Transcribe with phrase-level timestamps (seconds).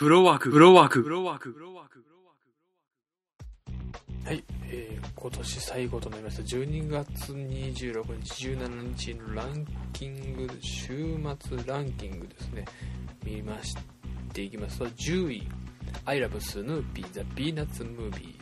[0.00, 1.98] フロワーク、フロワーク、フロワーク、フロワーク。
[1.98, 6.42] フローワークはい、えー、今年最後となりました。
[6.42, 12.64] 12月26日17日のランキング週末ランキングですね。
[13.22, 13.76] 見まし
[14.32, 15.46] ていきますと10位
[16.06, 18.36] 「I love Snoopy The Peanuts Movie」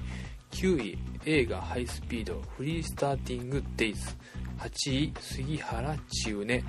[0.55, 4.17] 9位映画ハイスピードフリースターティングデイズ。
[4.59, 6.65] 8位杉原千畝。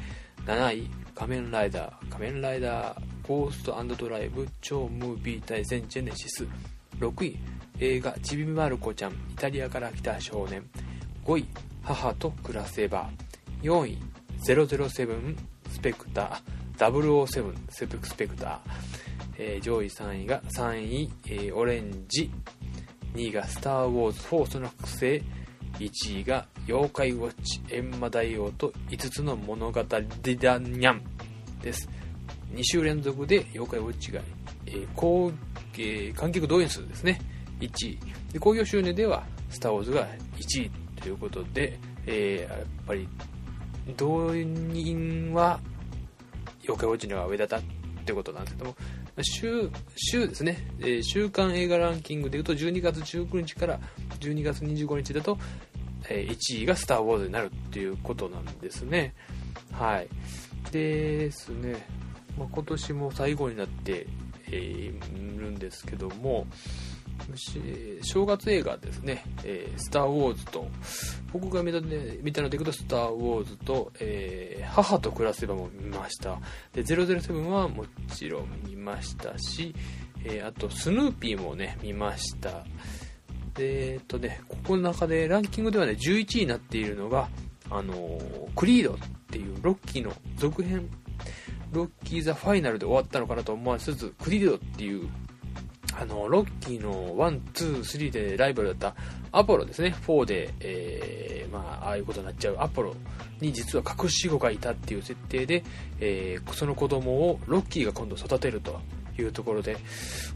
[0.48, 2.10] 7位仮面ライダー。
[2.10, 6.47] 仮面ライダーゴーストドライブ超ムービー対戦ジェネシス。
[7.00, 7.37] 6位
[7.79, 10.68] 映画ちびまる子ちゃんイタリアから来た少年。
[11.25, 11.46] 5位
[11.84, 13.07] 母と暮らせば。
[13.61, 14.00] 4位
[14.47, 15.36] 007
[15.70, 16.89] スペクター。
[16.92, 18.60] 007スペクスペクター、
[19.37, 22.32] えー、上位3位が3位、えー、オレンジ。
[23.14, 25.06] 2位がスター・ウォーズフォースの惑星
[25.78, 31.04] 1位が妖怪ウォッチ閻魔大王と5つの物語ディダニャン
[31.61, 31.99] です。
[32.53, 34.22] 2週連続で妖怪ウォッチが、
[34.66, 35.31] えー、高、
[35.73, 37.20] えー、観客動員数ですね。
[37.60, 38.00] 1位。
[38.34, 43.08] で興行収入では「スター・ウォーズ」が1位ということで、えー、やっぱり
[43.98, 45.60] 動員は
[46.64, 47.62] 妖怪ウォッチの方が上だったっ
[48.06, 48.76] てことなんですけども
[49.22, 53.80] 週週ですね、えー、週間映画ランキングでいうと12月19日から
[54.20, 55.38] 12月25日だと、
[56.10, 59.14] えー、1位が「スター・ウォーズ」になるっていうことなんですね。
[59.72, 60.08] はい。
[60.72, 61.76] ですね、
[62.40, 64.08] まあ、今年も最後になって、
[64.48, 66.48] えー、るんですけども
[68.02, 70.67] 正月映画ですね、えー、スター・ウォーズと、
[71.34, 76.40] 僕が見た,、ね、見たのでいくと、スター・ウォーズと、えー、母と暮らせばも見ました。
[76.73, 79.76] で、007はもちろん見ましたし、
[80.23, 82.66] えー、あと、スヌーピーもね、見ました。
[83.54, 87.30] で、えっとね、ここの中でランキングではね、11位になっているのが、
[87.70, 88.20] あの、
[88.56, 88.98] クリードっ
[89.30, 90.90] ていうロッキーの続編、
[91.72, 95.09] ロッキー・ザ・ファイナルで終わったのかなと思わせず、クリードっていう
[96.00, 98.95] あの、ロッキーの1、2、3でライバルだった
[99.31, 102.95] アポロですね、4で、えー、まあ、ああいうことになっちゃうアポロ
[103.42, 105.64] に実は隠し子がいたっていう設定で、
[105.99, 108.80] えー、その子供をロッキーが今度育てると。
[109.20, 109.78] いうところで、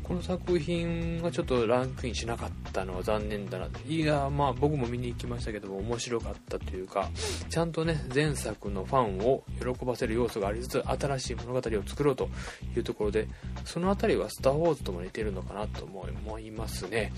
[0.03, 3.67] この作品はちょっとランクインしなかったのは残念だな。
[3.87, 7.09] いや、まあ僕も見に行きましたけども面白かったというか、
[7.49, 12.29] ちゃんとね、前作のファンを喜ばせる要素がありつつ、新しい物語を作ろうと
[12.75, 13.27] いうところで、
[13.65, 17.13] そのあたりはスター・ウォーズとも似てるのかなと思いますね。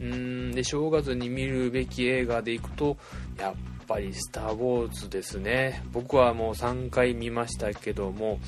[0.00, 0.14] うー
[0.50, 2.96] ん、で、正月に見るべき映画でいくと、
[3.38, 3.54] やっ
[3.86, 5.82] ぱりスター・ウォーズですね。
[5.92, 8.40] 僕はもう3回見ましたけども、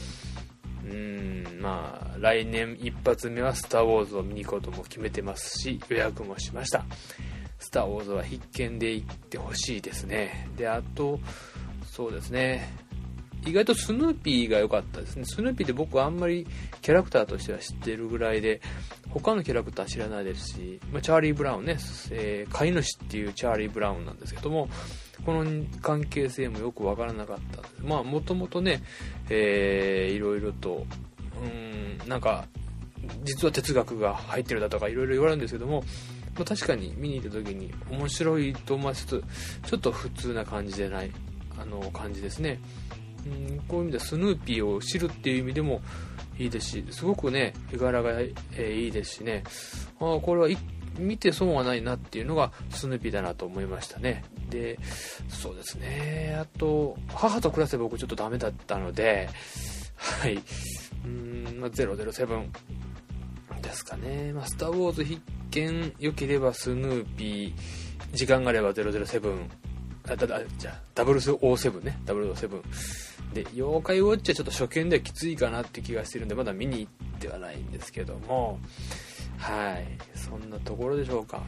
[0.84, 6.84] うんまあ来年一発目は「スター・ウォーズ」を見に行こうとも決めてますし予約もしました
[7.58, 10.48] 「スター・ウォーズ」は必見で行ってほしいですね。
[10.56, 11.18] であと
[11.86, 12.84] そうですね。
[13.46, 15.24] 意外とスヌーピーが良かったですね。
[15.26, 16.46] スヌーピーって僕はあんまり
[16.80, 18.62] キャラクターとしては知ってるぐらいで
[19.10, 21.76] 他のキャラクター知らないですし、まあ、チャーリー・ブラウンね、
[22.10, 24.68] えー、飼い主っていうチャーリー・ブラウンなんですけども
[25.24, 28.82] この関係性もよくわからなかったまあもともとね、
[29.30, 30.86] えー、いろいろと
[31.42, 32.46] うんなんか
[33.24, 35.82] 実は哲学が入ってるだとかいろいろ言われるんですけども、
[36.36, 39.24] まあ、確かに見に行った時に面白いと思わせつ
[39.62, 41.10] つちょっと普通な感じでない
[41.58, 42.60] あの感じですね。
[43.26, 45.80] うんこういう意味ではスヌーピーを知るっていう意味でも
[46.38, 49.44] いいですしすごくね絵柄が、えー、いいですしね。
[49.98, 50.48] あこれは
[50.98, 54.24] 見て損はないなっていうのがスヌーピーだなと思いましたね。
[54.50, 54.78] で
[55.28, 56.36] そうですね。
[56.40, 59.28] あと母と暮らせば僕ちょっとダメだったので
[59.96, 60.34] はい。
[60.34, 62.50] うーん、まあ、007
[63.62, 67.54] ですかね、まあ、スター・ウォーズ必見良ければスヌーピー
[68.12, 69.48] 時間があれば007
[70.06, 71.98] あだだじゃあ007ね。
[72.04, 72.62] 007
[73.32, 78.60] で妖怪ウォッチはちょっと初見ではきついかなって気がしてるんでまだ見に行ってはないんですけども。
[79.44, 81.42] はいそんなところでしょうか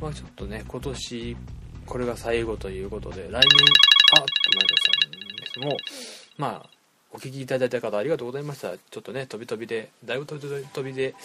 [0.00, 1.36] まあちょっとね今年
[1.90, 5.76] これが最後ということで、来年、あっとなりましたんですも、
[6.38, 6.70] まあ、
[7.12, 8.78] お聞きいただいた方ありがとうございました。
[8.78, 11.16] ちょっとね、飛び飛びで、だいぶ飛び飛びで、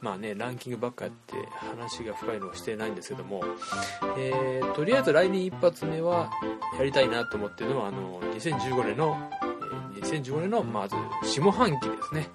[0.00, 3.44] まあね、ランキングばっかやって話が深いのはしてないんですけども、
[4.18, 6.32] えー、とりあえず来年一発目は
[6.76, 9.16] やりたいなと思ってるのは、あの、2015年の、
[9.96, 12.26] えー、2015年のまず下半期ですね。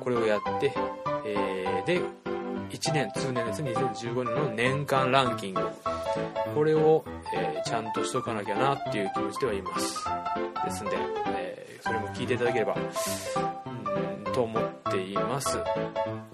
[0.00, 0.74] これをやって、
[1.24, 2.02] えー、で、
[2.72, 5.60] 1年、通年ですね、2015年の年間ランキング。
[6.54, 7.04] これを、
[7.34, 10.04] えー、ちゃんとしとかなきゃなっていう気持ちではいます。
[10.64, 10.92] ですんで、
[11.26, 15.58] えー、それも聞いていただければ、うん、と思っています、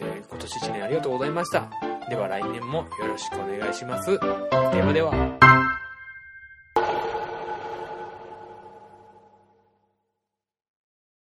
[0.00, 1.68] え、今年1年ありがとうございました。
[2.08, 4.10] では来年もよろしくお願いします。
[4.12, 5.67] ではでは。